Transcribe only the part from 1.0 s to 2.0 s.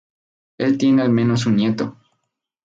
al menos un nieto.